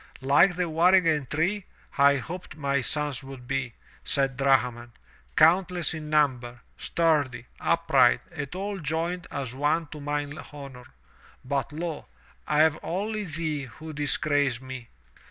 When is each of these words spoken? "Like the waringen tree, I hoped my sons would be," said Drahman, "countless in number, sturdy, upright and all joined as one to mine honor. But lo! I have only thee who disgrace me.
"Like 0.21 0.55
the 0.55 0.67
waringen 0.67 1.27
tree, 1.29 1.65
I 1.95 2.15
hoped 2.15 2.55
my 2.57 2.81
sons 2.81 3.23
would 3.23 3.47
be," 3.47 3.75
said 4.03 4.35
Drahman, 4.37 4.93
"countless 5.35 5.93
in 5.93 6.09
number, 6.09 6.61
sturdy, 6.75 7.45
upright 7.59 8.21
and 8.31 8.55
all 8.55 8.79
joined 8.79 9.27
as 9.29 9.53
one 9.53 9.85
to 9.89 10.01
mine 10.01 10.39
honor. 10.51 10.85
But 11.45 11.71
lo! 11.71 12.07
I 12.47 12.61
have 12.61 12.79
only 12.81 13.25
thee 13.25 13.65
who 13.65 13.93
disgrace 13.93 14.59
me. 14.59 14.87